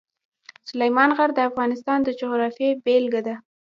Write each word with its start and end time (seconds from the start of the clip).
سلیمان 0.69 1.09
غر 1.17 1.29
د 1.35 1.39
افغانستان 1.49 1.99
د 2.03 2.09
جغرافیې 2.19 2.69
بېلګه 2.85 3.21
ده. 3.27 3.35